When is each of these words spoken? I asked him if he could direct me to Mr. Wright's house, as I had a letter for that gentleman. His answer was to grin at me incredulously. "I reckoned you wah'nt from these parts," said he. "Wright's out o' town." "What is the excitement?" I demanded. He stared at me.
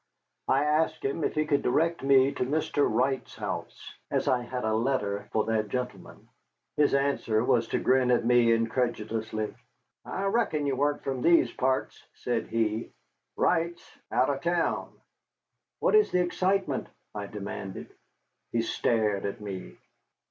I 0.47 0.63
asked 0.63 1.05
him 1.05 1.23
if 1.23 1.35
he 1.35 1.45
could 1.45 1.61
direct 1.61 2.01
me 2.01 2.31
to 2.31 2.43
Mr. 2.43 2.89
Wright's 2.91 3.35
house, 3.35 3.93
as 4.09 4.27
I 4.27 4.41
had 4.41 4.63
a 4.65 4.73
letter 4.73 5.29
for 5.31 5.45
that 5.45 5.69
gentleman. 5.69 6.27
His 6.75 6.95
answer 6.95 7.43
was 7.43 7.67
to 7.67 7.77
grin 7.77 8.09
at 8.09 8.25
me 8.25 8.51
incredulously. 8.51 9.53
"I 10.03 10.23
reckoned 10.23 10.65
you 10.65 10.75
wah'nt 10.75 11.03
from 11.03 11.21
these 11.21 11.51
parts," 11.51 12.03
said 12.15 12.47
he. 12.47 12.89
"Wright's 13.37 13.99
out 14.11 14.31
o' 14.31 14.39
town." 14.39 14.91
"What 15.81 15.93
is 15.93 16.09
the 16.11 16.23
excitement?" 16.23 16.87
I 17.13 17.27
demanded. 17.27 17.93
He 18.51 18.63
stared 18.63 19.27
at 19.27 19.39
me. 19.39 19.77